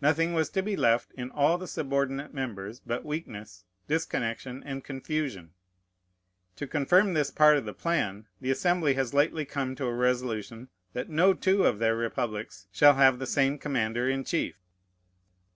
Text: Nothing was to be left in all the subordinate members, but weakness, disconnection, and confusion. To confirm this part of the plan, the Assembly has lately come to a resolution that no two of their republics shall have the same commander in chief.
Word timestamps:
Nothing 0.00 0.34
was 0.34 0.50
to 0.50 0.62
be 0.62 0.76
left 0.76 1.10
in 1.16 1.32
all 1.32 1.58
the 1.58 1.66
subordinate 1.66 2.32
members, 2.32 2.78
but 2.78 3.04
weakness, 3.04 3.64
disconnection, 3.88 4.62
and 4.62 4.84
confusion. 4.84 5.50
To 6.54 6.66
confirm 6.68 7.12
this 7.12 7.32
part 7.32 7.56
of 7.56 7.64
the 7.64 7.74
plan, 7.74 8.28
the 8.40 8.52
Assembly 8.52 8.94
has 8.94 9.14
lately 9.14 9.44
come 9.44 9.74
to 9.74 9.86
a 9.86 9.92
resolution 9.92 10.68
that 10.92 11.10
no 11.10 11.34
two 11.34 11.64
of 11.66 11.80
their 11.80 11.96
republics 11.96 12.68
shall 12.70 12.94
have 12.94 13.18
the 13.18 13.26
same 13.26 13.58
commander 13.58 14.08
in 14.08 14.22
chief. 14.22 14.60